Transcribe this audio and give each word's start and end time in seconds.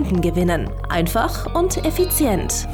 Kunden 0.00 0.22
gewinnen. 0.22 0.70
Einfach 0.88 1.54
und 1.54 1.84
effizient. 1.84 2.66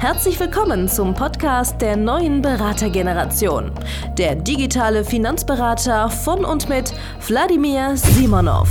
Herzlich 0.00 0.40
willkommen 0.40 0.88
zum 0.88 1.14
Podcast 1.14 1.80
der 1.80 1.96
neuen 1.96 2.42
Beratergeneration. 2.42 3.70
Der 4.18 4.34
digitale 4.34 5.04
Finanzberater 5.04 6.10
von 6.10 6.44
und 6.44 6.68
mit 6.68 6.92
Wladimir 7.28 7.96
Simonov. 7.96 8.68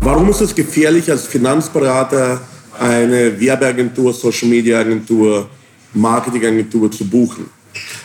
Warum 0.00 0.30
ist 0.30 0.40
es 0.40 0.54
gefährlich, 0.54 1.10
als 1.10 1.26
Finanzberater 1.26 2.40
eine 2.80 3.38
Werbeagentur, 3.38 4.14
Social 4.14 4.48
Media 4.48 4.78
Agentur, 4.78 5.46
Marketingagentur 5.92 6.90
zu 6.90 7.06
buchen? 7.06 7.50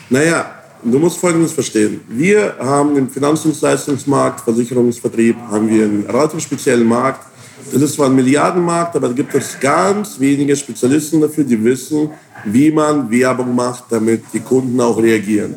Naja, 0.09 0.53
du 0.83 0.99
musst 0.99 1.17
Folgendes 1.17 1.53
verstehen. 1.53 2.01
Wir 2.09 2.55
haben 2.59 2.97
im 2.97 3.09
Finanzdienstleistungsmarkt, 3.09 4.41
Versicherungsvertrieb, 4.41 5.37
haben 5.49 5.69
wir 5.69 5.85
einen 5.85 6.05
relativ 6.05 6.41
speziellen 6.41 6.85
Markt, 6.85 7.29
das 7.71 7.81
ist 7.81 7.93
zwar 7.95 8.07
ein 8.07 8.15
Milliardenmarkt, 8.15 8.95
aber 8.95 9.07
da 9.07 9.13
gibt 9.13 9.33
es 9.35 9.59
ganz 9.59 10.19
wenige 10.19 10.55
Spezialisten 10.55 11.21
dafür, 11.21 11.43
die 11.43 11.63
wissen, 11.63 12.09
wie 12.45 12.71
man 12.71 13.09
Werbung 13.11 13.53
macht, 13.55 13.85
damit 13.89 14.23
die 14.33 14.39
Kunden 14.39 14.79
auch 14.81 14.97
reagieren. 14.97 15.55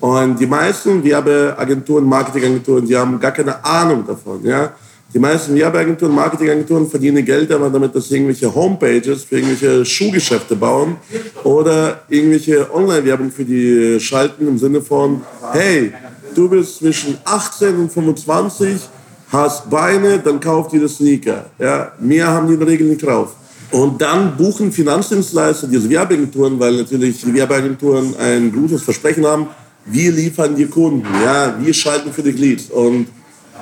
Und 0.00 0.40
die 0.40 0.46
meisten 0.46 1.04
Werbeagenturen, 1.04 2.04
Marketingagenturen, 2.04 2.86
die 2.86 2.96
haben 2.96 3.20
gar 3.20 3.32
keine 3.32 3.62
Ahnung 3.64 4.06
davon. 4.06 4.44
Ja? 4.44 4.72
Die 5.12 5.18
meisten 5.18 5.54
Werbeagenturen, 5.54 6.14
Marketingagenturen 6.14 6.88
verdienen 6.88 7.24
Geld 7.24 7.50
aber 7.50 7.68
damit, 7.68 7.94
dass 7.94 8.08
sie 8.08 8.14
irgendwelche 8.14 8.54
Homepages 8.54 9.24
für 9.24 9.36
irgendwelche 9.36 9.84
Schuhgeschäfte 9.84 10.54
bauen 10.54 10.96
oder 11.42 12.02
irgendwelche 12.08 12.72
Online-Werbung 12.72 13.30
für 13.30 13.44
die 13.44 13.98
schalten 13.98 14.46
im 14.46 14.56
Sinne 14.56 14.80
von, 14.80 15.20
hey, 15.52 15.92
du 16.34 16.48
bist 16.48 16.78
zwischen 16.78 17.18
18 17.24 17.76
und 17.76 17.92
25, 17.92 18.88
hast 19.30 19.70
Beine, 19.70 20.18
dann 20.18 20.40
kauft 20.40 20.72
ihr 20.72 20.80
das 20.80 20.96
Sneaker. 20.96 21.46
Ja, 21.58 21.92
mehr 21.98 22.28
haben 22.28 22.48
die 22.48 22.54
in 22.54 22.60
der 22.60 22.68
Regel 22.68 22.88
nicht 22.88 23.04
drauf. 23.04 23.34
Und 23.70 24.00
dann 24.02 24.36
buchen 24.36 24.72
Finanzdienstleister 24.72 25.68
diese 25.68 25.88
Werbeagenturen, 25.88 26.58
weil 26.58 26.76
natürlich 26.76 27.20
die 27.20 27.32
Werbeagenturen 27.32 28.16
ein 28.16 28.52
gutes 28.52 28.82
Versprechen 28.82 29.24
haben. 29.24 29.46
Wir 29.86 30.10
liefern 30.10 30.56
die 30.56 30.66
Kunden, 30.66 31.06
ja, 31.24 31.54
wir 31.58 31.72
schalten 31.72 32.12
für 32.12 32.22
die 32.22 32.32
Leads. 32.32 32.70
Und 32.70 33.06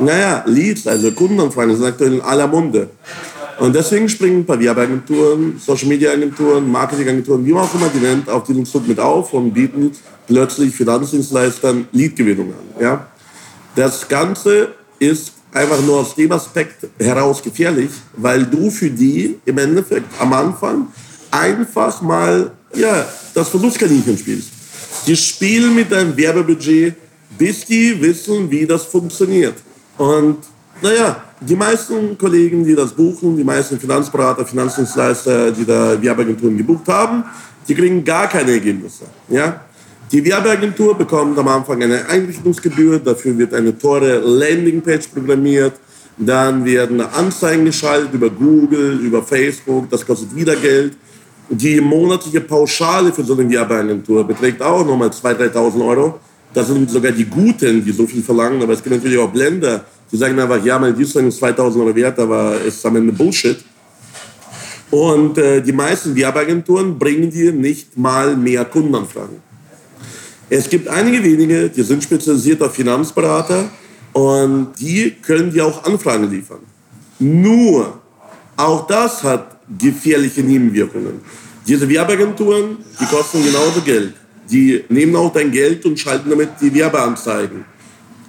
naja, 0.01 0.43
Leads, 0.47 0.87
also 0.87 1.11
Kundenanfragen, 1.13 1.77
sind 1.77 1.85
aktuell 1.85 2.15
in 2.15 2.21
aller 2.23 2.47
Munde. 2.47 2.89
Und 3.59 3.75
deswegen 3.75 4.09
springen 4.09 4.41
ein 4.41 4.47
paar 4.47 4.61
Werbeagenturen, 4.61 5.61
Social 5.65 5.89
Media 5.89 6.13
Agenturen, 6.13 6.71
Marketingagenturen, 6.71 7.45
wie 7.45 7.53
man 7.53 7.65
auch 7.65 7.75
immer 7.75 7.89
die 7.93 7.99
nennt, 7.99 8.29
auf 8.29 8.45
diesen 8.45 8.65
Zug 8.65 8.87
mit 8.87 9.01
auf 9.01 9.33
und 9.35 9.53
bieten 9.53 9.91
plötzlich 10.27 10.75
Finanzdienstleistern 10.75 11.89
Leadgewinnung 11.93 12.53
an. 12.53 12.83
Ja? 12.83 13.07
Das 13.75 14.09
Ganze 14.09 14.69
ist 15.01 15.33
einfach 15.53 15.81
nur 15.83 16.01
aus 16.01 16.15
dem 16.15 16.31
Aspekt 16.33 16.87
heraus 16.99 17.43
gefährlich, 17.43 17.91
weil 18.17 18.45
du 18.45 18.71
für 18.71 18.91
die 18.91 19.39
im 19.45 19.59
Endeffekt 19.59 20.09
am 20.21 20.33
Anfang 20.33 20.89
einfach 21.31 22.01
mal 22.03 22.51
ja, 22.75 23.07
das 23.35 23.49
Verlustkaninchen 23.49 24.19
spielst. 24.19 24.51
Die 25.07 25.17
spielen 25.17 25.75
mit 25.75 25.91
deinem 25.91 26.17
Werbebudget, 26.17 26.95
bis 27.39 27.65
die 27.65 28.01
wissen, 28.01 28.51
wie 28.51 28.67
das 28.67 28.85
funktioniert. 28.85 29.55
Und 29.97 30.39
naja, 30.83 31.25
die 31.41 31.57
meisten 31.57 32.17
Kollegen, 32.19 32.65
die 32.65 32.75
das 32.75 32.93
buchen, 32.93 33.37
die 33.37 33.45
meisten 33.45 33.79
Finanzberater, 33.79 34.45
Finanzdienstleister, 34.45 35.53
die 35.53 35.65
da 35.65 36.01
Werbeagenturen 36.01 36.57
gebucht 36.57 36.89
haben, 36.89 37.25
die 37.67 37.75
kriegen 37.75 38.05
gar 38.05 38.29
keine 38.29 38.53
Ergebnisse. 38.53 39.05
Ja? 39.29 39.61
Die 40.11 40.25
Werbeagentur 40.25 40.97
bekommt 40.97 41.39
am 41.39 41.49
Anfang 41.49 41.83
eine 41.83 42.09
Einrichtungsgebühr, 42.09 42.99
dafür 42.99 43.37
wird 43.37 43.53
eine 43.53 43.77
teure 43.77 44.21
Landingpage 44.21 45.09
programmiert, 45.09 45.75
dann 46.17 46.65
werden 46.65 47.03
Anzeigen 47.03 47.67
geschaltet 47.67 48.15
über 48.15 48.31
Google, 48.31 49.01
über 49.01 49.23
Facebook, 49.23 49.91
das 49.91 50.07
kostet 50.07 50.35
wieder 50.35 50.57
Geld. 50.57 50.97
Die 51.51 51.79
monatliche 51.79 52.41
Pauschale 52.41 53.13
für 53.13 53.23
so 53.23 53.35
eine 53.35 53.51
Werbeagentur 53.51 54.27
beträgt 54.27 54.63
auch 54.63 54.85
nochmal 54.85 55.11
2.000, 55.11 55.53
3.000 55.53 55.87
Euro. 55.87 56.21
Das 56.55 56.69
sind 56.69 56.91
sogar 56.91 57.13
die 57.13 57.27
Guten, 57.27 57.85
die 57.85 57.93
so 57.93 58.07
viel 58.07 58.23
verlangen, 58.23 58.63
aber 58.63 58.73
es 58.73 58.83
gibt 58.83 58.97
natürlich 58.97 59.19
auch 59.19 59.31
Blender, 59.31 59.85
die 60.11 60.17
sagen 60.17 60.39
einfach, 60.41 60.65
ja, 60.65 60.79
meine 60.79 60.95
Dienstleistung 60.95 61.29
ist 61.29 61.43
2.000 61.61 61.81
Euro 61.81 61.95
wert, 61.95 62.19
aber 62.19 62.55
es 62.67 62.77
ist 62.77 62.87
am 62.87 62.97
Ende 62.97 63.13
Bullshit. 63.13 63.59
Und 64.91 65.37
äh, 65.37 65.61
die 65.61 65.73
meisten 65.73 66.17
Werbeagenturen 66.17 66.99
bringen 66.99 67.31
dir 67.31 67.53
nicht 67.53 67.99
mal 67.99 68.35
mehr 68.35 68.65
Kundenanfragen. 68.65 69.48
Es 70.51 70.69
gibt 70.69 70.89
einige 70.89 71.23
wenige, 71.23 71.69
die 71.69 71.83
sind 71.83 72.03
spezialisiert 72.03 72.63
auf 72.63 72.75
Finanzberater 72.75 73.69
und 74.13 74.73
die 74.81 75.17
können 75.23 75.53
dir 75.53 75.67
auch 75.67 75.85
Anfragen 75.85 76.31
liefern. 76.31 76.61
Nur, 77.19 78.01
auch 78.57 78.87
das 78.87 79.23
hat 79.23 79.59
gefährliche 79.79 80.41
Nebenwirkungen. 80.41 81.21
Diese 81.67 81.87
Werbeagenturen, 81.89 82.79
die 82.99 83.05
kosten 83.05 83.45
genauso 83.45 83.83
Geld. 83.83 84.15
Die 84.51 84.83
nehmen 84.89 85.15
auch 85.17 85.31
dein 85.33 85.51
Geld 85.51 85.85
und 85.85 86.01
schalten 86.01 86.31
damit 86.31 86.51
die 86.61 86.73
Werbeanzeigen. 86.73 87.65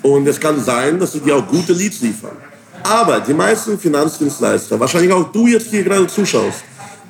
Und 0.01 0.27
es 0.27 0.39
kann 0.39 0.61
sein, 0.61 0.99
dass 0.99 1.13
sie 1.13 1.21
dir 1.21 1.37
auch 1.37 1.47
gute 1.47 1.71
Leads 1.71 2.01
liefern. 2.01 2.35
Aber 2.83 3.21
die 3.21 3.33
meisten 3.33 3.79
Finanzdienstleister, 3.79 4.77
wahrscheinlich 4.77 5.13
auch 5.13 5.31
du 5.31 5.47
jetzt 5.47 5.69
hier 5.69 5.83
gerade 5.83 6.07
zuschaust, 6.07 6.63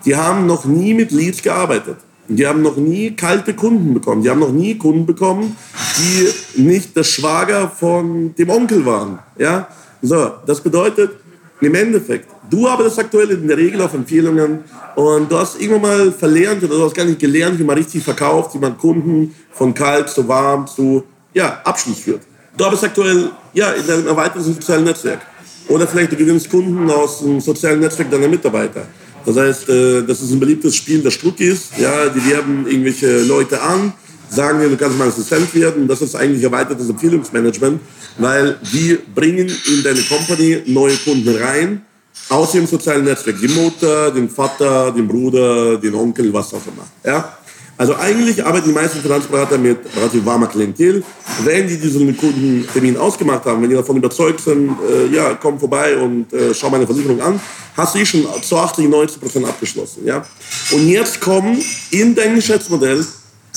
die 0.05 0.15
haben 0.15 0.45
noch 0.45 0.65
nie 0.65 0.93
mit 0.93 1.11
Leads 1.11 1.41
gearbeitet. 1.41 1.97
Die 2.29 2.45
haben 2.45 2.61
noch 2.61 2.77
nie 2.77 3.15
kalte 3.15 3.55
Kunden 3.55 3.93
bekommen. 3.93 4.21
Die 4.21 4.29
haben 4.29 4.39
noch 4.39 4.51
nie 4.51 4.77
Kunden 4.77 5.05
bekommen, 5.05 5.55
die 5.97 6.61
nicht 6.61 6.95
der 6.95 7.03
Schwager 7.03 7.69
von 7.69 8.35
dem 8.35 8.49
Onkel 8.49 8.85
waren. 8.85 9.19
Ja? 9.37 9.67
So, 10.01 10.31
das 10.45 10.61
bedeutet 10.61 11.11
im 11.59 11.75
Endeffekt, 11.75 12.29
du 12.49 12.67
arbeitest 12.67 12.99
aktuell 12.99 13.31
in 13.31 13.47
der 13.47 13.57
Regel 13.57 13.81
auf 13.81 13.93
Empfehlungen 13.93 14.59
und 14.95 15.29
du 15.29 15.37
hast 15.37 15.59
irgendwann 15.59 15.81
mal 15.81 16.11
verlernt 16.11 16.63
oder 16.63 16.77
du 16.77 16.85
hast 16.85 16.95
gar 16.95 17.03
nicht 17.03 17.19
gelernt, 17.19 17.59
wie 17.59 17.63
man 17.63 17.77
richtig 17.77 18.03
verkauft, 18.03 18.53
wie 18.53 18.59
man 18.59 18.77
Kunden 18.77 19.35
von 19.51 19.73
kalt 19.73 20.09
zu 20.09 20.27
warm 20.27 20.67
zu 20.67 21.03
ja, 21.33 21.59
Abschluss 21.63 21.99
führt. 21.99 22.21
Du 22.55 22.63
arbeitest 22.63 22.85
aktuell 22.85 23.31
ja, 23.53 23.71
in 23.71 23.85
deinem 23.85 24.07
erweiterten 24.07 24.43
sozialen 24.43 24.83
Netzwerk. 24.83 25.21
Oder 25.67 25.87
vielleicht 25.87 26.11
du 26.11 26.15
gewinnst 26.15 26.49
Kunden 26.49 26.89
aus 26.89 27.19
dem 27.19 27.39
sozialen 27.39 27.79
Netzwerk 27.79 28.09
deiner 28.09 28.27
Mitarbeiter. 28.27 28.85
Das 29.29 29.37
heißt, 29.37 29.69
äh, 29.69 30.03
das 30.07 30.21
ist 30.23 30.31
ein 30.31 30.39
beliebtes 30.39 30.75
Spiel 30.75 31.03
der 31.03 31.11
Struckis. 31.11 31.69
Ja, 31.77 32.09
die 32.09 32.25
werben 32.31 32.65
irgendwelche 32.65 33.21
Leute 33.21 33.61
an, 33.61 33.93
sagen 34.27 34.59
dir, 34.59 34.69
du 34.69 34.75
kannst 34.75 34.97
mal 34.97 35.07
Assistent 35.07 35.53
werden. 35.53 35.87
Das 35.87 36.01
ist 36.01 36.15
eigentlich 36.15 36.43
erweitertes 36.43 36.89
Empfehlungsmanagement, 36.89 37.79
weil 38.17 38.57
die 38.73 38.97
bringen 39.13 39.47
in 39.47 39.83
deine 39.83 40.01
Company 40.01 40.63
neue 40.65 40.95
Kunden 40.97 41.35
rein 41.35 41.81
aus 42.29 42.53
dem 42.53 42.65
sozialen 42.65 43.05
Netzwerk. 43.05 43.37
Die 43.39 43.49
Mutter, 43.49 44.09
den 44.09 44.29
Vater, 44.29 44.91
den 44.91 45.07
Bruder, 45.07 45.77
den 45.77 45.93
Onkel, 45.93 46.33
was 46.33 46.51
auch 46.55 46.65
immer. 46.65 46.87
Ja? 47.05 47.37
Also 47.79 47.95
eigentlich 47.95 48.45
arbeiten 48.45 48.67
die 48.67 48.73
meisten 48.73 48.99
Finanzberater 48.99 49.57
mit 49.57 49.77
relativ 49.95 50.25
warmer 50.25 50.47
Klientel. 50.47 51.01
Wenn 51.45 51.65
die 51.65 51.77
diesen 51.77 52.15
Kundentermin 52.17 52.97
ausgemacht 52.97 53.45
haben, 53.45 53.61
wenn 53.61 53.69
die 53.69 53.75
davon 53.77 53.95
überzeugt 53.95 54.41
sind, 54.41 54.75
äh, 54.81 55.07
ja, 55.15 55.35
komm 55.35 55.57
vorbei 55.57 55.95
und 55.95 56.31
äh, 56.33 56.53
schau 56.53 56.69
meine 56.69 56.85
Versicherung 56.85 57.21
an, 57.21 57.39
hast 57.77 57.95
du 57.95 57.99
eh 57.99 58.05
schon 58.05 58.27
zu 58.41 58.57
80, 58.57 58.89
90 58.89 59.21
Prozent 59.21 59.47
abgeschlossen. 59.47 60.05
Ja? 60.05 60.25
Und 60.73 60.89
jetzt 60.89 61.21
kommen 61.21 61.57
in 61.91 62.13
dein 62.13 62.35
Geschäftsmodell, 62.35 63.05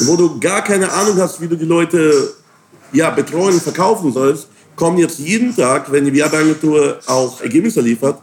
wo 0.02 0.14
du 0.14 0.38
gar 0.38 0.62
keine 0.62 0.92
Ahnung 0.92 1.16
hast, 1.18 1.40
wie 1.40 1.48
du 1.48 1.56
die 1.56 1.64
Leute 1.64 2.32
ja, 2.92 3.10
betreuen 3.10 3.54
und 3.54 3.62
verkaufen 3.62 4.12
sollst, 4.12 4.46
kommen 4.76 4.98
jetzt 4.98 5.18
jeden 5.18 5.56
Tag, 5.56 5.90
wenn 5.90 6.04
die 6.04 6.14
Werbeagentur 6.14 7.00
auch 7.06 7.40
Ergebnisse 7.40 7.80
liefert, 7.80 8.22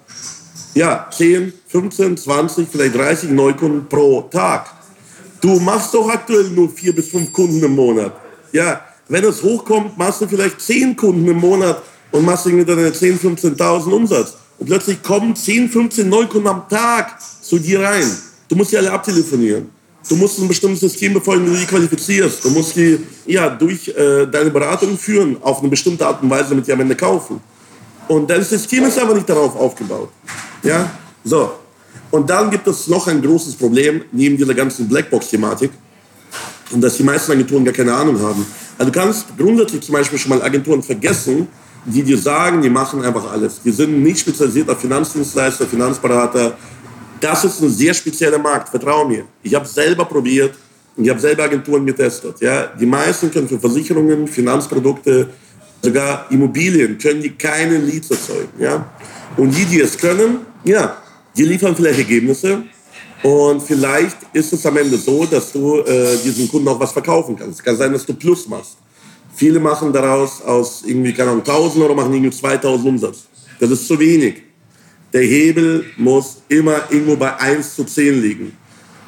ja, 0.76 1.10
10, 1.12 1.52
15, 1.68 2.16
20, 2.16 2.70
vielleicht 2.72 2.96
30 2.96 3.32
Neukunden 3.32 3.86
pro 3.90 4.22
Tag. 4.32 4.79
Du 5.42 5.60
machst 5.60 5.94
doch 5.94 6.10
aktuell 6.10 6.50
nur 6.50 6.70
vier 6.70 6.94
bis 6.94 7.10
fünf 7.10 7.32
Kunden 7.32 7.64
im 7.64 7.76
Monat. 7.76 8.14
Ja, 8.52 8.82
wenn 9.08 9.24
es 9.24 9.42
hochkommt, 9.42 9.98
machst 9.98 10.22
du 10.22 10.28
vielleicht 10.28 10.60
zehn 10.62 10.96
Kunden 10.96 11.28
im 11.28 11.38
Monat 11.38 11.82
und 12.12 12.26
machst 12.26 12.46
irgendwie 12.46 12.66
deine 12.66 12.90
10.000, 12.90 13.56
15.000 13.58 13.92
Umsatz. 13.92 14.36
Und 14.58 14.68
plötzlich 14.68 15.02
kommen 15.02 15.36
10, 15.36 15.70
15 15.70 16.10
Neukunden 16.10 16.48
am 16.48 16.68
Tag 16.70 17.18
zu 17.42 17.58
dir 17.58 17.82
rein. 17.82 18.10
Du 18.48 18.56
musst 18.56 18.72
die 18.72 18.78
alle 18.78 18.92
abtelefonieren. 18.92 19.70
Du 20.08 20.16
musst 20.16 20.40
ein 20.40 20.48
bestimmtes 20.48 20.80
System 20.80 21.14
befolgen, 21.14 21.46
wie 21.46 21.52
du 21.52 21.58
die 21.58 21.66
qualifizierst. 21.66 22.44
Du 22.44 22.50
musst 22.50 22.76
die 22.76 23.00
ja, 23.26 23.50
durch 23.50 23.90
äh, 23.90 24.26
deine 24.26 24.50
Beratung 24.50 24.98
führen, 24.98 25.38
auf 25.42 25.60
eine 25.60 25.70
bestimmte 25.70 26.06
Art 26.06 26.22
und 26.24 26.30
Weise, 26.30 26.50
damit 26.50 26.68
die 26.68 26.74
am 26.74 26.80
Ende 26.80 26.96
kaufen. 26.96 27.40
Und 28.08 28.30
dein 28.30 28.44
System 28.44 28.86
ist 28.86 28.98
aber 28.98 29.14
nicht 29.14 29.30
darauf 29.30 29.56
aufgebaut. 29.56 30.10
Ja? 30.64 30.90
So, 31.24 31.52
und 32.12 32.30
dann 32.30 32.50
gibt 32.50 32.68
es 32.68 32.88
noch 32.88 33.08
ein 33.08 33.22
großes 33.22 33.56
Problem 33.56 34.04
neben 34.12 34.38
dieser 34.38 34.54
ganzen 34.54 34.88
Blackbox-Thematik, 34.88 35.72
und 36.72 36.82
dass 36.82 36.98
die 36.98 37.04
meisten 37.04 37.32
Agenturen 37.32 37.66
gar 37.66 37.74
keine 37.74 37.94
Ahnung 37.94 38.20
haben. 38.22 38.46
Also 38.78 38.92
du 38.92 39.00
kannst 39.00 39.26
grundsätzlich 39.38 39.82
zum 39.82 39.94
Beispiel 39.94 40.20
schon 40.20 40.30
mal 40.30 40.42
Agenturen 40.42 40.84
vergessen, 40.84 41.48
die 41.86 42.04
dir 42.04 42.18
sagen, 42.18 42.62
die 42.62 42.70
machen 42.70 43.04
einfach 43.04 43.32
alles. 43.32 43.62
Die 43.64 43.72
sind 43.72 44.04
nicht 44.04 44.20
spezialisiert 44.20 44.70
auf 44.70 44.80
Finanzdienstleister, 44.80 45.66
Finanzberater. 45.66 46.58
Das 47.20 47.44
ist 47.44 47.62
ein 47.62 47.70
sehr 47.70 47.94
spezieller 47.94 48.38
Markt, 48.38 48.70
vertrau 48.70 49.06
mir. 49.06 49.26
Ich 49.42 49.54
habe 49.56 49.66
selber 49.66 50.06
probiert, 50.06 50.56
ich 50.96 51.10
habe 51.10 51.20
selber 51.20 51.44
Agenturen 51.44 51.86
getestet. 51.86 52.36
Ja. 52.42 52.68
Die 52.80 52.86
meisten 52.86 53.32
können 53.32 53.48
für 53.48 53.60
Versicherungen, 53.60 54.28
Finanzprodukte, 54.28 55.30
sogar 55.82 56.28
Immobilien, 56.30 56.98
können 56.98 57.22
die 57.22 57.32
keine 57.32 57.78
Leads 57.78 58.12
erzeugen. 58.12 58.50
Ja. 58.60 58.90
Und 59.38 59.52
die, 59.56 59.66
die 59.66 59.80
es 59.82 59.98
können, 59.98 60.40
ja, 60.64 60.98
die 61.40 61.46
liefern 61.46 61.74
vielleicht 61.74 62.00
Ergebnisse. 62.00 62.64
Und 63.24 63.62
vielleicht 63.64 64.18
ist 64.34 64.52
es 64.52 64.66
am 64.66 64.76
Ende 64.76 64.98
so, 64.98 65.26
dass 65.26 65.52
du 65.54 65.80
äh, 65.80 66.18
diesen 66.24 66.50
Kunden 66.50 66.68
auch 66.68 66.80
was 66.80 66.92
verkaufen 66.92 67.36
kannst. 67.38 67.60
Es 67.60 67.64
kann 67.64 67.78
sein, 67.78 67.94
dass 67.94 68.06
du 68.06 68.14
Plus 68.14 68.48
machst. 68.48 68.78
Viele 69.36 69.60
machen 69.60 69.94
daraus 69.94 70.42
aus 70.42 70.84
irgendwie, 70.86 71.14
keine 71.14 71.32
Ahnung, 71.32 71.44
1000 71.44 71.84
Euro, 71.84 71.96
machen 71.96 72.14
irgendwie 72.14 72.36
2000 72.36 72.88
Umsatz. 72.88 73.20
Das 73.60 73.72
ist 73.72 73.88
zu 73.88 73.98
wenig. 74.00 74.44
Der 75.14 75.22
Hebel 75.22 75.86
muss 75.98 76.42
immer 76.50 76.82
irgendwo 76.90 77.16
bei 77.16 77.34
1 77.38 77.76
zu 77.76 77.86
10 77.86 78.22
liegen. 78.22 78.58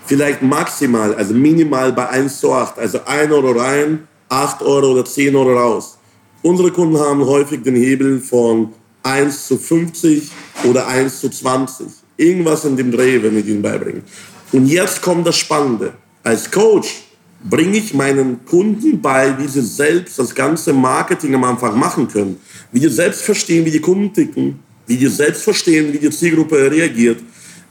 Vielleicht 0.06 0.42
maximal, 0.42 1.14
also 1.16 1.34
minimal 1.34 1.92
bei 1.92 2.08
1 2.10 2.40
zu 2.40 2.54
8. 2.54 2.80
Also 2.80 3.00
1 3.06 3.32
Euro 3.32 3.52
rein, 3.52 4.08
8 4.30 4.62
Euro 4.62 4.94
oder 4.94 5.06
10 5.06 5.36
Euro 5.36 5.54
raus. 5.54 5.98
Unsere 6.42 6.72
Kunden 6.72 6.98
haben 6.98 7.26
häufig 7.26 7.62
den 7.62 7.76
Hebel 7.76 8.20
von 8.22 8.74
1 9.04 9.48
zu 9.48 9.58
50 9.58 10.30
oder 10.64 10.88
1 10.88 11.20
zu 11.20 11.30
20. 11.30 12.01
Irgendwas 12.18 12.66
in 12.66 12.78
dem 12.78 12.92
Dreh, 12.92 13.22
wenn 13.22 13.38
ich 13.38 13.48
ihnen 13.48 13.62
beibringen. 13.62 14.04
Und 14.52 14.68
jetzt 14.68 15.02
kommt 15.02 15.26
das 15.26 15.38
Spannende. 15.38 15.94
Als 16.24 16.50
Coach 16.52 17.04
bringe 17.50 17.78
ich 17.78 17.94
meinen 17.94 18.46
Kunden 18.46 19.02
bei, 19.02 19.36
wie 19.40 19.48
sie 19.48 19.62
selbst 19.62 20.20
das 20.20 20.34
ganze 20.36 20.74
Marketing 20.74 21.34
am 21.36 21.44
Anfang 21.44 21.78
machen 21.78 22.08
können. 22.08 22.40
Wie 22.72 22.80
die 22.80 22.90
selbst 22.90 23.24
verstehen, 23.24 23.66
wie 23.66 23.72
die 23.72 23.80
Kunden 23.80 24.14
ticken, 24.14 24.60
wie 24.86 24.98
die 24.98 25.08
selbst 25.08 25.44
verstehen, 25.44 25.92
wie 25.94 26.00
die 26.00 26.10
Zielgruppe 26.10 26.70
reagiert. 26.70 27.20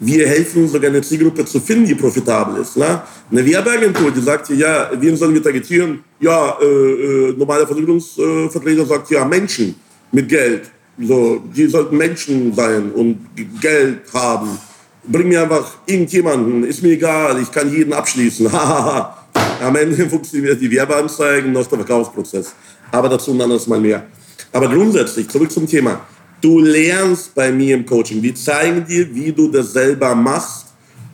Wir 0.02 0.26
helfen 0.26 0.66
sogar 0.66 0.90
eine 0.90 1.02
Zielgruppe 1.02 1.44
zu 1.44 1.60
finden, 1.60 1.84
die 1.84 1.94
profitabel 1.94 2.62
ist. 2.62 2.76
Ne? 2.76 3.02
Eine 3.30 3.44
Werbeagentur, 3.44 4.10
die 4.10 4.22
sagt, 4.22 4.48
ja, 4.48 4.90
wen 4.98 5.14
sollen 5.14 5.34
wir 5.34 5.42
targetieren? 5.42 6.02
Ja, 6.18 6.56
äh, 6.60 6.64
äh, 6.64 7.34
normale 7.36 7.66
Versicherungsvertreter 7.66 8.86
sagt, 8.86 9.10
ja, 9.10 9.24
Menschen 9.26 9.74
mit 10.10 10.26
Geld. 10.28 10.70
So, 11.02 11.40
die 11.54 11.66
sollten 11.66 11.96
Menschen 11.96 12.52
sein 12.54 12.90
und 12.92 13.18
Geld 13.60 14.00
haben. 14.12 14.58
Bring 15.04 15.28
mir 15.28 15.42
einfach 15.42 15.78
irgendjemanden, 15.86 16.64
ist 16.64 16.82
mir 16.82 16.90
egal, 16.90 17.40
ich 17.40 17.50
kann 17.50 17.72
jeden 17.72 17.92
abschließen. 17.92 18.48
Am 18.52 19.76
Ende 19.76 20.06
funktioniert 20.10 20.60
die 20.60 20.70
Werbeanzeigen 20.70 21.52
noch 21.52 21.66
der 21.66 21.78
Verkaufsprozess. 21.78 22.54
Aber 22.92 23.08
dazu 23.08 23.32
ein 23.32 23.40
anderes 23.40 23.66
Mal 23.66 23.80
mehr. 23.80 24.06
Aber 24.52 24.68
grundsätzlich, 24.68 25.28
zurück 25.28 25.50
zum 25.50 25.66
Thema. 25.66 26.00
Du 26.40 26.58
lernst 26.58 27.34
bei 27.34 27.52
mir 27.52 27.76
im 27.76 27.86
Coaching. 27.86 28.22
Wir 28.22 28.34
zeigen 28.34 28.86
dir, 28.86 29.14
wie 29.14 29.32
du 29.32 29.48
das 29.48 29.72
selber 29.72 30.14
machst. 30.14 30.66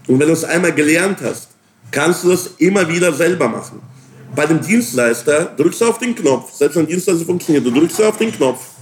Und 0.07 0.19
wenn 0.19 0.29
du 0.29 0.33
es 0.33 0.45
einmal 0.45 0.73
gelernt 0.73 1.19
hast, 1.23 1.49
kannst 1.91 2.25
du 2.25 2.31
das 2.31 2.51
immer 2.59 2.89
wieder 2.89 3.13
selber 3.13 3.49
machen. 3.49 3.81
Bei 4.35 4.47
dem 4.47 4.61
Dienstleister 4.61 5.55
drückst 5.57 5.81
du 5.81 5.87
auf 5.87 5.99
den 5.99 6.15
Knopf, 6.15 6.53
selbst 6.53 6.77
wenn 6.77 6.87
Dienstleister 6.87 7.25
funktioniert, 7.25 7.65
du 7.67 7.71
drückst 7.71 8.03
auf 8.03 8.17
den 8.19 8.33
Knopf. 8.33 8.76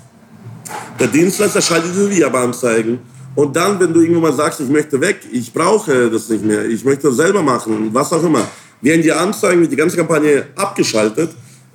Der 0.99 1.09
Dienstleister 1.09 1.61
schaltet 1.61 1.91
diese 1.95 2.11
Werbeanzeigen. 2.11 2.99
Und 3.35 3.57
dann, 3.57 3.81
wenn 3.81 3.93
du 3.93 4.01
irgendwann 4.01 4.23
mal 4.23 4.33
sagst, 4.33 4.61
ich 4.61 4.69
möchte 4.69 5.01
weg, 5.01 5.19
ich 5.33 5.53
brauche 5.53 6.11
das 6.11 6.29
nicht 6.29 6.45
mehr, 6.45 6.65
ich 6.67 6.85
möchte 6.85 7.09
das 7.09 7.17
selber 7.17 7.43
machen, 7.43 7.91
was 7.93 8.13
auch 8.13 8.23
immer, 8.23 8.47
werden 8.81 9.03
die 9.03 9.13
Anzeigen, 9.13 9.61
wird 9.61 9.73
die 9.73 9.77
ganze 9.77 9.97
Kampagne 9.97 10.47
abgeschaltet. 10.55 11.31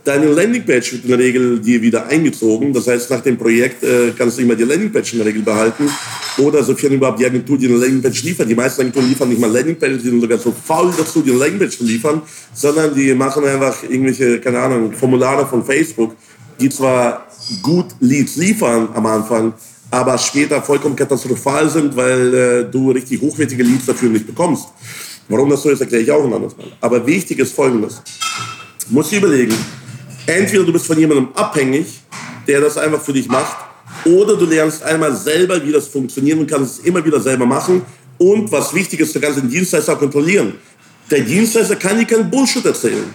Deine 0.06 0.27
Landingpage 0.27 0.94
wird 0.94 1.03
in 1.03 1.09
der 1.09 1.19
Regel 1.19 1.59
dir 1.59 1.81
wieder 1.81 2.07
eingezogen. 2.07 2.71
Das 2.74 2.88
heißt, 2.88 3.09
nach 3.09 3.19
dem 3.19 3.38
Projekt 3.38 3.83
äh, 3.83 4.13
kannst 4.18 4.38
du 4.38 4.41
immer 4.41 4.56
die 4.56 4.63
Landingpage 4.63 5.12
in 5.13 5.19
der 5.19 5.27
Regel 5.27 5.41
behalten. 5.41 5.89
Oder 6.38 6.63
sofern 6.63 6.94
überhaupt 6.94 7.19
die 7.19 7.25
Agentur 7.25 7.57
die 7.57 7.68
eine 7.68 7.75
Landingpage 7.75 8.24
liefert. 8.24 8.50
Die 8.50 8.56
meisten 8.56 8.81
Agenturen 8.81 9.09
liefern 9.09 9.27
nicht 9.27 9.41
mal 9.41 9.51
Landingpage, 9.51 9.97
die 9.97 10.09
sind 10.09 10.21
sogar 10.21 10.38
so 10.38 10.53
faul 10.65 10.94
dazu, 10.97 11.21
die 11.21 11.31
Landingpage 11.31 11.77
zu 11.77 11.83
liefern, 11.83 12.21
sondern 12.53 12.95
die 12.95 13.13
machen 13.13 13.44
einfach 13.44 13.83
irgendwelche, 13.83 14.39
keine 14.39 14.59
Ahnung, 14.59 14.94
Formulare 14.94 15.45
von 15.45 15.65
Facebook, 15.65 16.15
die 16.62 16.69
zwar 16.69 17.29
gut 17.62 17.88
Leads 18.00 18.36
liefern 18.36 18.90
am 18.94 19.06
Anfang, 19.06 19.54
aber 19.92 20.18
später 20.18 20.62
vollkommen 20.62 20.96
katastrophal 20.96 21.69
sind, 21.69 21.96
weil 21.96 22.34
äh, 22.34 22.72
du 22.72 22.92
richtig 22.92 23.22
hochwertige 23.22 23.63
Leads 23.63 23.86
dafür 23.86 24.10
nicht 24.10 24.28
bekommst. 24.28 24.68
Warum 25.28 25.50
das 25.50 25.62
so 25.62 25.69
ist, 25.69 25.81
erkläre 25.81 26.04
ich 26.04 26.12
auch 26.12 26.24
ein 26.24 26.34
anderes 26.34 26.57
Mal. 26.57 26.68
Aber 26.81 27.06
wichtig 27.06 27.40
ist 27.40 27.54
Folgendes. 27.54 28.01
Du 28.88 28.96
musst 28.96 29.12
dir 29.12 29.19
überlegen, 29.19 29.54
entweder 30.25 30.63
du 30.63 30.74
bist 30.74 30.88
von 30.88 30.98
jemandem 30.98 31.30
abhängig, 31.36 32.01
der 32.48 32.62
das 32.62 32.78
einfach 32.78 33.01
für 33.01 33.13
dich 33.13 33.28
macht, 33.28 33.57
oder 34.06 34.36
du 34.36 34.46
lernst 34.46 34.84
einmal 34.84 35.16
selber, 35.16 35.63
wie 35.66 35.72
das 35.72 35.88
funktioniert 35.88 36.40
und 36.40 36.50
kannst 36.50 36.80
es 36.80 36.86
immer 36.86 37.04
wieder 37.04 37.19
selber 37.19 37.46
machen. 37.46 37.81
Und 38.18 38.51
was 38.51 38.74
wichtig 38.74 39.00
ist, 39.00 39.16
du 39.16 39.19
kannst 39.19 39.40
den 39.40 39.50
Dienstleister 39.50 39.96
kontrollieren. 39.96 40.56
Der 41.10 41.22
Dienstleister 41.22 41.75
kann 41.75 41.98
dir 41.98 42.06
keinen 42.06 42.30
Bullshit 42.30 42.66
erzählen. 42.66 43.13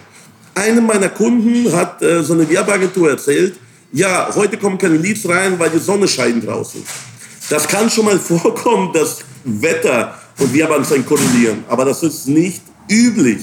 Einem 0.53 0.85
meiner 0.85 1.09
Kunden 1.09 1.71
hat 1.73 2.01
äh, 2.01 2.23
so 2.23 2.33
eine 2.33 2.49
Werbeagentur 2.49 3.09
erzählt, 3.09 3.55
ja, 3.95 4.29
heute 4.35 4.57
kommen 4.57 4.77
keine 4.77 4.97
Leads 4.97 5.27
rein, 5.27 5.57
weil 5.57 5.69
die 5.69 5.79
Sonne 5.79 6.07
scheint 6.07 6.45
draußen. 6.45 6.83
Das 7.49 7.65
kann 7.65 7.89
schon 7.89 8.05
mal 8.05 8.19
vorkommen, 8.41 8.91
dass 8.93 9.19
Wetter 9.45 10.19
und 10.37 10.53
Werbeanzeigen 10.53 11.05
korrelieren, 11.05 11.63
aber 11.69 11.85
das 11.85 12.03
ist 12.03 12.27
nicht 12.27 12.61
üblich. 12.91 13.41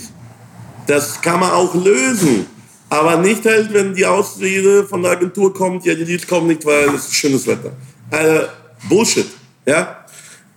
Das 0.87 1.21
kann 1.23 1.41
man 1.41 1.51
auch 1.53 1.75
lösen. 1.75 2.47
Aber 2.91 3.17
nicht 3.17 3.47
halt, 3.47 3.73
wenn 3.73 3.95
die 3.95 4.05
Ausrede 4.05 4.85
von 4.85 5.03
der 5.03 5.13
Agentur 5.13 5.55
kommt, 5.55 5.87
ja, 5.87 5.95
die 5.95 6.05
Leads 6.05 6.27
kommen 6.27 6.49
nicht, 6.49 6.67
weil 6.67 6.89
es 6.91 7.07
ist 7.07 7.15
schönes 7.15 7.47
Wetter. 7.47 7.73
Also, 8.11 8.49
Bullshit. 8.89 9.27
Ja? 9.65 10.05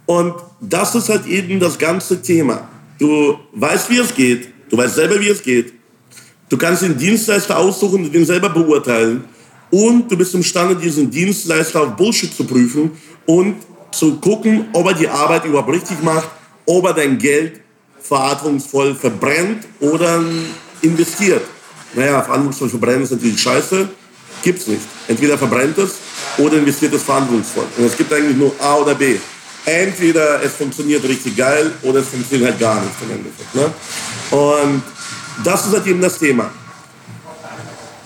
Und 0.06 0.34
das 0.60 0.94
ist 0.96 1.08
halt 1.08 1.26
eben 1.28 1.58
das 1.58 1.78
ganze 1.78 2.22
Thema. 2.22 2.68
Du 3.00 3.40
weißt, 3.54 3.90
wie 3.90 4.00
es 4.00 4.14
geht. 4.14 4.50
Du 4.70 4.76
weißt 4.76 4.96
selber, 4.96 5.22
wie 5.22 5.30
es 5.30 5.42
geht. 5.42 5.72
Du 6.50 6.58
kannst 6.58 6.82
den 6.82 6.98
Dienstleister 6.98 7.58
aussuchen 7.58 8.06
und 8.06 8.14
den 8.14 8.26
selber 8.26 8.50
beurteilen. 8.50 9.24
Und 9.72 10.10
du 10.10 10.18
bist 10.18 10.34
imstande, 10.34 10.76
diesen 10.76 11.10
Dienstleister 11.10 11.82
auf 11.82 11.96
Bullshit 11.96 12.34
zu 12.34 12.44
prüfen 12.46 12.92
und 13.26 13.56
zu 13.92 14.18
gucken, 14.18 14.66
ob 14.74 14.88
er 14.88 14.94
die 14.94 15.08
Arbeit 15.08 15.46
überhaupt 15.46 15.70
richtig 15.70 16.02
macht, 16.04 16.28
ob 16.66 16.86
er 16.86 16.94
dein 16.94 17.18
Geld 17.18 17.62
verantwortungsvoll 18.02 18.96
verbrennt 18.96 19.66
oder 19.80 20.24
investiert. 20.82 21.42
Naja, 21.94 22.22
verantwortungsvoll 22.22 22.70
verbrennen 22.70 23.04
ist 23.04 23.12
natürlich 23.12 23.42
scheiße, 23.42 23.88
gibt's 24.44 24.68
nicht. 24.68 24.82
Entweder 25.08 25.38
verbrennt 25.38 25.78
es 25.78 25.96
oder 26.38 26.58
investiert 26.58 26.94
es 26.94 27.04
verantwortungsvoll. 27.04 27.66
Und 27.78 27.86
es 27.86 27.98
gibt 27.98 28.12
eigentlich 28.14 28.38
nur 28.38 28.54
A 28.60 28.76
oder 28.76 28.96
B. 28.96 29.16
Entweder 29.66 30.44
es 30.44 30.54
funktioniert 30.54 31.04
richtig 31.04 31.36
geil 31.36 31.72
oder 31.82 32.00
es 32.00 32.08
funktioniert 32.10 32.52
halt 32.52 32.60
gar 32.60 32.76
nicht 32.76 32.94
im 33.02 33.16
Endeffekt. 33.16 33.56
Ne? 33.56 33.74
Und 34.38 34.84
das 35.44 35.66
ist 35.66 35.74
halt 35.74 35.88
eben 35.88 36.02
das 36.02 36.20
Thema. 36.20 36.52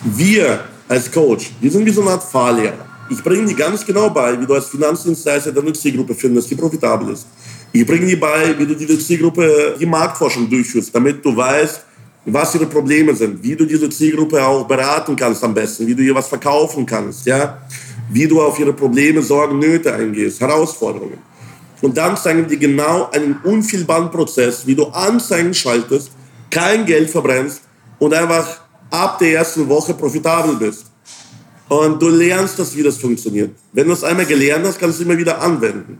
Wir 0.03 0.63
als 0.89 1.11
Coach, 1.11 1.51
wir 1.61 1.71
sind 1.71 1.85
wie 1.85 1.91
so 1.91 2.01
eine 2.01 2.11
Art 2.11 2.23
Fahrlehrer. 2.23 2.85
Ich 3.11 3.23
bringe 3.23 3.45
dir 3.45 3.55
ganz 3.55 3.85
genau 3.85 4.09
bei, 4.09 4.39
wie 4.39 4.45
du 4.45 4.53
als 4.55 4.67
Finanzdienstleister 4.67 5.51
deine 5.51 5.71
Zielgruppe 5.73 6.15
findest, 6.15 6.49
die 6.49 6.55
profitabel 6.55 7.13
ist. 7.13 7.27
Ich 7.71 7.85
bringe 7.85 8.07
dir 8.07 8.19
bei, 8.19 8.57
wie 8.57 8.65
du 8.65 8.75
diese 8.75 8.97
Zielgruppe 8.97 9.75
die 9.79 9.85
Marktforschung 9.85 10.49
durchführst, 10.49 10.93
damit 10.93 11.23
du 11.23 11.35
weißt, 11.35 11.83
was 12.25 12.55
ihre 12.55 12.65
Probleme 12.65 13.15
sind, 13.15 13.41
wie 13.43 13.55
du 13.55 13.65
diese 13.65 13.89
Zielgruppe 13.89 14.43
auch 14.43 14.67
beraten 14.67 15.15
kannst 15.15 15.43
am 15.43 15.53
besten, 15.53 15.85
wie 15.85 15.93
du 15.93 16.01
ihr 16.01 16.15
was 16.15 16.27
verkaufen 16.27 16.85
kannst, 16.85 17.25
ja, 17.27 17.61
wie 18.09 18.27
du 18.27 18.41
auf 18.41 18.59
ihre 18.59 18.73
Probleme, 18.73 19.21
Sorgen, 19.21 19.59
Nöte 19.59 19.93
eingehst, 19.93 20.41
Herausforderungen. 20.41 21.19
Und 21.81 21.95
dann 21.95 22.17
zeigen 22.17 22.47
dir 22.47 22.57
genau 22.57 23.09
einen 23.11 23.37
unfehlbaren 23.43 24.09
Prozess, 24.09 24.65
wie 24.65 24.75
du 24.75 24.85
Anzeigen 24.87 25.53
schaltest, 25.53 26.11
kein 26.49 26.85
Geld 26.85 27.09
verbrennst 27.09 27.61
und 27.99 28.13
einfach 28.13 28.61
ab 28.89 29.19
der 29.19 29.33
ersten 29.33 29.67
Woche 29.67 29.93
profitabel 29.93 30.55
bist. 30.55 30.85
Und 31.67 32.01
du 32.01 32.09
lernst 32.09 32.57
das, 32.57 32.75
wie 32.75 32.81
das 32.81 32.97
funktioniert. 32.97 33.51
Wenn 33.71 33.87
du 33.87 33.93
es 33.93 34.03
einmal 34.03 34.25
gelernt 34.25 34.65
hast, 34.65 34.79
kannst 34.79 34.99
du 34.99 35.03
es 35.03 35.07
immer 35.07 35.17
wieder 35.17 35.39
anwenden. 35.39 35.99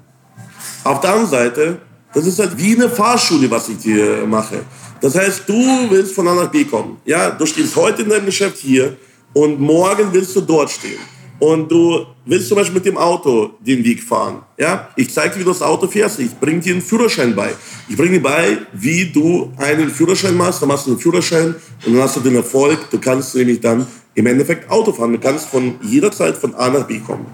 Auf 0.84 1.00
der 1.01 1.12
anderen 1.12 1.29
Seite, 1.29 1.77
das 2.13 2.25
ist 2.25 2.39
halt 2.39 2.58
wie 2.58 2.75
eine 2.75 2.89
Fahrschule, 2.89 3.51
was 3.51 3.69
ich 3.69 3.77
dir 3.77 4.25
mache. 4.25 4.62
Das 5.01 5.15
heißt, 5.15 5.43
du 5.48 5.89
willst 5.89 6.13
von 6.13 6.27
A 6.27 6.34
nach 6.34 6.50
B 6.50 6.65
kommen. 6.65 6.98
Ja, 7.05 7.29
du 7.29 7.46
stehst 7.46 7.75
heute 7.75 8.01
in 8.01 8.10
deinem 8.10 8.25
Geschäft 8.25 8.58
hier 8.58 8.98
und 9.34 9.60
morgen 9.60 10.12
willst 10.12 10.36
du 10.36 10.41
dort 10.41 10.72
stehen. 10.72 11.00
Und 11.39 11.72
du 11.72 12.05
willst 12.25 12.50
zum 12.50 12.58
Beispiel 12.58 12.75
mit 12.75 12.86
dem 12.86 12.98
Auto 12.98 13.51
den 13.62 13.84
Weg 13.84 14.03
fahren. 14.03 14.43
Ja, 14.58 14.89
ich 14.98 15.13
zeige 15.13 15.34
dir, 15.34 15.39
wie 15.39 15.43
du 15.46 15.51
das 15.51 15.62
Auto 15.62 15.88
fährst. 15.88 16.19
Ich 16.19 16.38
bringe 16.38 16.60
dir 16.60 16.74
einen 16.74 16.81
Führerschein 16.81 17.34
bei. 17.34 17.51
Ich 17.88 17.96
bringe 17.96 18.19
dir 18.19 18.24
bei, 18.24 18.58
wie 18.74 19.05
du 19.05 19.51
einen 19.58 19.89
Führerschein 19.89 20.36
machst. 20.36 20.62
Dann 20.62 20.67
machst 20.67 20.86
du 20.86 20.91
einen 20.91 21.00
Führerschein 21.00 21.55
und 21.86 21.93
dann 21.93 22.01
hast 22.01 22.17
du 22.17 22.19
den 22.19 22.36
Erfolg. 22.36 22.89
Du 22.91 23.00
kannst 23.00 23.36
nämlich 23.36 23.62
dann 23.62 23.88
im 24.15 24.25
Endeffekt 24.25 24.69
Auto 24.69 24.91
fahren. 24.91 25.13
Du 25.13 25.19
kannst 25.19 25.48
von 25.48 25.75
jeder 25.81 26.12
Zeit 26.12 26.36
von 26.36 26.53
A 26.55 26.69
nach 26.69 26.86
B 26.86 27.00
kommen. 27.00 27.25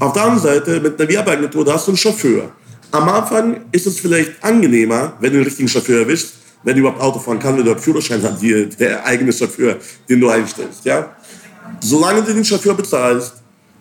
Auf 0.00 0.14
der 0.14 0.22
anderen 0.22 0.42
Seite, 0.42 0.80
mit 0.80 0.98
einer 0.98 1.08
Werbeagentur, 1.08 1.64
da 1.64 1.74
hast 1.74 1.86
du 1.86 1.90
einen 1.90 1.98
Chauffeur. 1.98 2.50
Am 2.90 3.08
Anfang 3.08 3.60
ist 3.72 3.86
es 3.86 4.00
vielleicht 4.00 4.42
angenehmer, 4.42 5.14
wenn 5.20 5.32
du 5.32 5.38
den 5.38 5.44
richtigen 5.44 5.68
Chauffeur 5.68 6.00
erwischst, 6.00 6.34
wenn 6.62 6.74
du 6.74 6.80
überhaupt 6.80 7.00
Auto 7.00 7.18
fahren 7.18 7.38
kannst, 7.38 7.58
wenn 7.58 7.64
du 7.64 7.70
überhaupt 7.70 7.84
Führerschein 7.84 8.22
hast, 8.22 8.42
der 8.80 9.04
eigene 9.04 9.32
Chauffeur, 9.32 9.76
den 10.08 10.20
du 10.20 10.28
einstellst. 10.28 10.84
Ja? 10.84 11.14
Solange 11.80 12.22
du 12.22 12.32
den 12.32 12.44
Chauffeur 12.44 12.74
bezahlst, 12.74 13.34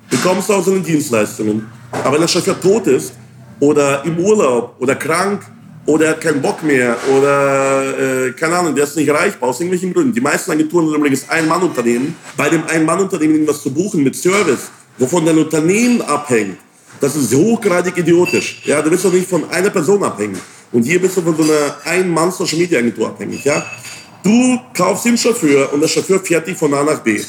bekommst 0.09 0.49
du 0.49 0.53
auch 0.53 0.65
seine 0.65 0.81
Dienstleistungen. 0.81 1.67
Aber 1.91 2.13
wenn 2.13 2.21
der 2.21 2.27
Chauffeur 2.27 2.59
tot 2.59 2.87
ist 2.87 3.13
oder 3.59 4.03
im 4.05 4.17
Urlaub 4.19 4.75
oder 4.79 4.95
krank 4.95 5.41
oder 5.85 6.05
er 6.05 6.11
hat 6.11 6.21
keinen 6.21 6.41
Bock 6.41 6.63
mehr 6.63 6.95
oder 7.15 8.27
äh, 8.27 8.31
keine 8.31 8.55
Ahnung, 8.57 8.75
der 8.75 8.85
ist 8.85 8.95
nicht 8.95 9.07
erreichbar 9.07 9.49
aus 9.49 9.59
irgendwelchen 9.59 9.93
Gründen. 9.93 10.13
Die 10.13 10.21
meisten 10.21 10.51
Agenturen 10.51 10.87
sind 10.87 10.95
übrigens 10.97 11.29
Ein-Mann-Unternehmen. 11.29 12.15
Bei 12.37 12.49
dem 12.49 12.63
Ein-Mann-Unternehmen 12.67 13.33
irgendwas 13.35 13.61
zu 13.61 13.73
buchen 13.73 14.03
mit 14.03 14.15
Service, 14.15 14.69
wovon 14.97 15.25
dein 15.25 15.37
Unternehmen 15.37 16.01
abhängt, 16.01 16.57
das 16.99 17.15
ist 17.15 17.33
hochgradig 17.33 17.97
idiotisch. 17.97 18.61
Ja, 18.65 18.81
du 18.81 18.89
bist 18.89 19.03
doch 19.03 19.11
nicht 19.11 19.27
von 19.27 19.49
einer 19.49 19.69
Person 19.69 20.01
abhängig. 20.03 20.39
Und 20.71 20.83
hier 20.83 21.01
bist 21.01 21.17
du 21.17 21.21
von 21.21 21.35
so 21.35 21.43
einer 21.43 21.75
Ein-Mann-Social-Media-Agentur 21.83 23.07
abhängig. 23.09 23.43
Ja? 23.43 23.65
Du 24.23 24.59
kaufst 24.73 25.05
den 25.05 25.17
Chauffeur 25.17 25.71
und 25.73 25.81
der 25.81 25.87
Chauffeur 25.89 26.19
fährt 26.19 26.47
dich 26.47 26.57
von 26.57 26.73
A 26.73 26.83
nach 26.83 26.99
B. 26.99 27.21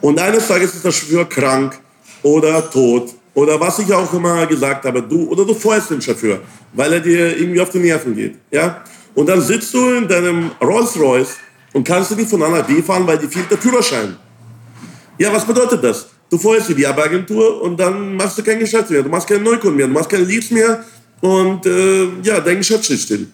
Und 0.00 0.18
eines 0.18 0.46
Tages 0.46 0.74
ist 0.74 0.84
der 0.84 0.92
Chauffeur 0.92 1.28
krank 1.28 1.78
oder 2.22 2.70
tot 2.70 3.14
oder 3.34 3.60
was 3.60 3.78
ich 3.78 3.92
auch 3.92 4.12
immer 4.12 4.46
gesagt 4.46 4.84
habe, 4.84 5.02
du 5.02 5.28
oder 5.28 5.44
du 5.44 5.54
feuerst 5.54 5.90
den 5.90 6.02
Chauffeur, 6.02 6.40
weil 6.72 6.92
er 6.92 7.00
dir 7.00 7.36
irgendwie 7.36 7.60
auf 7.60 7.70
die 7.70 7.78
Nerven 7.78 8.14
geht. 8.14 8.36
Ja? 8.50 8.82
Und 9.14 9.28
dann 9.28 9.40
sitzt 9.40 9.72
du 9.74 9.90
in 9.90 10.08
deinem 10.08 10.50
Rolls-Royce 10.60 11.36
und 11.72 11.86
kannst 11.86 12.10
du 12.10 12.16
nicht 12.16 12.28
von 12.28 12.42
A 12.42 12.48
nach 12.48 12.66
B 12.66 12.82
fahren, 12.82 13.06
weil 13.06 13.18
dir 13.18 13.28
fehlt 13.28 13.50
der 13.50 13.58
Führerschein. 13.58 14.16
Ja, 15.18 15.32
was 15.32 15.44
bedeutet 15.44 15.82
das? 15.82 16.08
Du 16.30 16.38
feuerst 16.38 16.68
die 16.68 16.76
Werbeagentur 16.76 17.62
und 17.62 17.78
dann 17.78 18.16
machst 18.16 18.38
du 18.38 18.42
kein 18.42 18.58
Geschäft 18.58 18.90
mehr, 18.90 19.02
du 19.02 19.08
machst 19.08 19.28
keine 19.28 19.42
Neukunden 19.42 19.76
mehr, 19.76 19.86
du 19.86 19.92
machst 19.92 20.10
keine 20.10 20.24
Leads 20.24 20.50
mehr 20.50 20.84
und 21.20 21.64
äh, 21.66 22.08
ja, 22.22 22.40
dein 22.40 22.58
Geschäft 22.58 22.84
steht 22.84 23.00
still. 23.00 23.28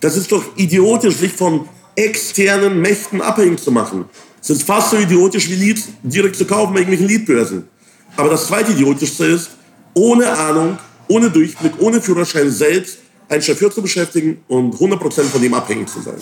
Das 0.00 0.16
ist 0.16 0.30
doch 0.30 0.44
idiotisch, 0.56 1.16
sich 1.16 1.32
von 1.32 1.68
externen 1.96 2.80
Mächten 2.80 3.20
abhängig 3.20 3.62
zu 3.62 3.72
machen. 3.72 4.04
Es 4.40 4.50
ist 4.50 4.62
fast 4.62 4.90
so 4.90 4.96
idiotisch 4.96 5.48
wie 5.50 5.54
Leads 5.54 5.88
direkt 6.02 6.36
zu 6.36 6.44
kaufen 6.44 6.72
bei 6.72 6.80
irgendwelchen 6.80 7.08
Leadbörsen. 7.08 7.68
Aber 8.16 8.30
das 8.30 8.46
zweite 8.46 8.72
idiotischste 8.72 9.26
ist, 9.26 9.50
ohne 9.94 10.30
Ahnung, 10.30 10.78
ohne 11.08 11.30
Durchblick, 11.30 11.72
ohne 11.78 12.00
Führerschein 12.00 12.50
selbst 12.50 12.98
einen 13.28 13.42
Chauffeur 13.42 13.70
zu 13.70 13.82
beschäftigen 13.82 14.38
und 14.48 14.74
100% 14.74 15.22
von 15.24 15.42
dem 15.42 15.54
abhängig 15.54 15.88
zu 15.88 16.00
sein. 16.00 16.16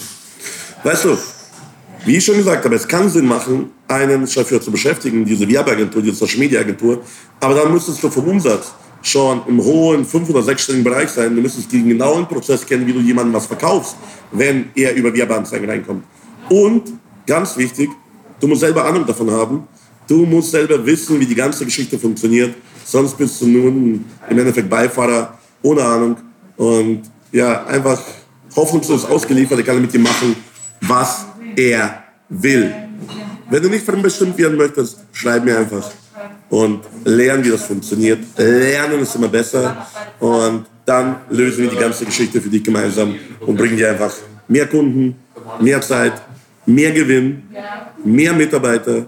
Weißt 0.83 1.05
du, 1.05 1.19
wie 2.07 2.17
ich 2.17 2.25
schon 2.25 2.37
gesagt 2.37 2.65
habe, 2.65 2.75
es 2.75 2.87
kann 2.87 3.09
Sinn 3.09 3.27
machen, 3.27 3.71
einen 3.89 4.27
Chauffeur 4.27 4.61
zu 4.61 4.71
beschäftigen, 4.71 5.25
diese 5.25 5.49
Werbeagentur, 5.49 6.03
diese 6.03 6.17
Social 6.17 6.39
Media 6.39 6.61
Agentur, 6.61 7.03
aber 7.41 7.55
dann 7.55 7.73
müsstest 7.73 8.03
du 8.03 8.11
vom 8.11 8.29
Umsatz 8.29 8.73
schon 9.03 9.43
im 9.47 9.63
hohen 9.63 10.05
fünf- 10.05 10.31
oder 10.31 10.43
sechsstelligen 10.43 10.85
Bereich 10.85 11.11
sein. 11.11 11.35
Du 11.35 11.43
müsstest 11.43 11.71
den 11.71 11.89
genauen 11.89 12.27
Prozess 12.27 12.65
kennen, 12.65 12.87
wie 12.87 12.93
du 12.93 13.01
jemandem 13.01 13.35
was 13.35 13.47
verkaufst, 13.47 13.97
wenn 14.33 14.71
er 14.75 14.95
über 14.95 15.15
Werbeanzeigen 15.15 15.69
reinkommt. 15.69 16.05
Und, 16.49 16.93
ganz 17.27 17.57
wichtig, 17.57 17.91
du 18.45 18.49
musst 18.49 18.61
selber 18.61 18.85
Ahnung 18.85 19.07
davon 19.07 19.31
haben. 19.31 19.67
Du 20.07 20.27
musst 20.27 20.51
selber 20.51 20.85
wissen, 20.85 21.19
wie 21.19 21.25
die 21.25 21.35
ganze 21.35 21.65
Geschichte 21.65 21.99
funktioniert. 21.99 22.55
Sonst 22.85 23.17
bist 23.17 23.41
du 23.41 23.47
nun 23.47 24.05
im 24.29 24.39
Endeffekt 24.39 24.69
Beifahrer 24.69 25.39
ohne 25.63 25.83
Ahnung 25.83 26.17
und 26.59 27.03
ja, 27.33 27.65
einfach 27.65 28.03
hoffnungslos 28.55 29.07
ausgeliefert. 29.07 29.59
Er 29.59 29.65
kann 29.65 29.81
mit 29.81 29.95
dir 29.95 29.99
machen, 29.99 30.37
was 30.83 31.25
er 31.57 32.05
will. 32.29 32.71
Wenn 33.49 33.63
du 33.63 33.71
nicht 33.71 33.87
bestimmt 34.03 34.37
werden 34.37 34.59
möchtest, 34.59 34.99
schreib 35.13 35.45
mir 35.45 35.59
einfach 35.59 35.91
und 36.51 36.81
lernen, 37.05 37.45
wie 37.45 37.51
das 37.51 37.65
funktioniert. 37.65 38.19
Lernen 38.37 39.01
ist 39.01 39.17
immer 39.17 39.29
besser 39.29 39.87
und 40.21 40.67
dann 40.85 41.17
lösen 41.31 41.63
wir 41.65 41.71
die 41.71 41.77
ganze 41.77 42.05
Geschichte 42.05 42.43
für 42.43 42.51
dich 42.51 42.63
gemeinsam 42.63 43.15
und 43.41 43.57
bringen 43.57 43.79
dir 43.79 43.91
einfach 43.91 44.13
mehr 44.49 44.67
Kunden, 44.67 45.17
mehr 45.61 45.81
Zeit, 45.81 46.13
mehr 46.67 46.93
Gewinn, 46.93 47.43
mehr 48.05 48.33
Mitarbeiter. 48.33 49.07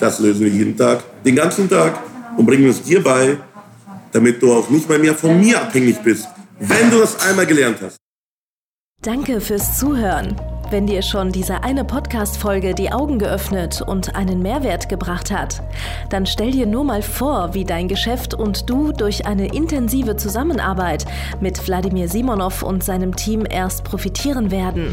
Das 0.00 0.18
lösen 0.20 0.40
wir 0.40 0.48
jeden 0.48 0.76
Tag, 0.76 1.02
den 1.24 1.36
ganzen 1.36 1.68
Tag 1.68 1.98
und 2.36 2.46
bringen 2.46 2.68
es 2.68 2.82
dir 2.82 3.02
bei, 3.02 3.36
damit 4.12 4.40
du 4.40 4.52
auch 4.52 4.68
nicht 4.70 4.88
mal 4.88 4.98
mehr 4.98 5.14
von 5.14 5.38
mir 5.38 5.60
abhängig 5.60 5.98
bist, 5.98 6.26
wenn 6.58 6.90
du 6.90 6.98
das 6.98 7.20
einmal 7.20 7.46
gelernt 7.46 7.78
hast. 7.82 7.96
Danke 9.02 9.40
fürs 9.40 9.78
Zuhören. 9.78 10.34
Wenn 10.68 10.88
dir 10.88 11.02
schon 11.02 11.30
diese 11.30 11.62
eine 11.62 11.84
Podcast-Folge 11.84 12.74
die 12.74 12.90
Augen 12.90 13.20
geöffnet 13.20 13.82
und 13.82 14.16
einen 14.16 14.42
Mehrwert 14.42 14.88
gebracht 14.88 15.30
hat, 15.30 15.62
dann 16.10 16.26
stell 16.26 16.50
dir 16.50 16.66
nur 16.66 16.82
mal 16.82 17.02
vor, 17.02 17.54
wie 17.54 17.64
dein 17.64 17.86
Geschäft 17.86 18.34
und 18.34 18.68
du 18.68 18.90
durch 18.90 19.26
eine 19.26 19.54
intensive 19.54 20.16
Zusammenarbeit 20.16 21.04
mit 21.40 21.68
Wladimir 21.68 22.08
Simonov 22.08 22.64
und 22.64 22.82
seinem 22.82 23.14
Team 23.14 23.46
erst 23.48 23.84
profitieren 23.84 24.50
werden. 24.50 24.92